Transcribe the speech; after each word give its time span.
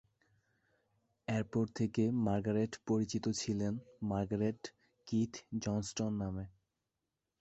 এরপর 1.27 1.65
থেকে 1.75 2.03
মার্গারেট 2.25 2.73
পরিচিত 2.87 3.25
ছিলেন 3.41 3.73
মার্গারেট 4.03 4.61
কিথ 5.07 5.31
জনস্টন 5.63 6.11
নামে। 6.21 6.45